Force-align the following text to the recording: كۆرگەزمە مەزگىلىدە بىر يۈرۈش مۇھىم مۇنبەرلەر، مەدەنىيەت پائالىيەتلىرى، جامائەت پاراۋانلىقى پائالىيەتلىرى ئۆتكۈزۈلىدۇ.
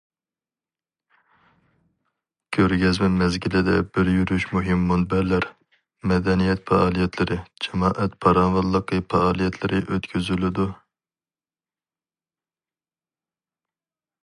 كۆرگەزمە 2.57 3.09
مەزگىلىدە 3.17 3.75
بىر 3.97 4.07
يۈرۈش 4.13 4.47
مۇھىم 4.53 4.87
مۇنبەرلەر، 4.93 5.45
مەدەنىيەت 6.13 6.63
پائالىيەتلىرى، 6.71 7.37
جامائەت 7.67 8.15
پاراۋانلىقى 8.27 8.99
پائالىيەتلىرى 9.15 9.83
ئۆتكۈزۈلىدۇ. 9.83 10.65